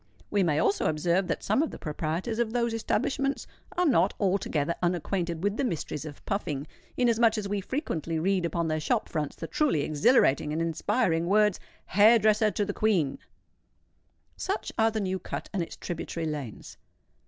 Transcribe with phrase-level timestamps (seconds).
[0.31, 3.45] We may also observe that some of the proprietors of those establishments
[3.77, 6.65] are not altogether unacquainted with the mysteries of puffing;
[6.97, 11.59] inasmuch as we frequently read upon their shop fronts the truly exhilarating and inspiring words,
[11.85, 13.19] "Hair dresser to the Queen."
[14.35, 16.77] Such are the New Cut and its tributary lanes.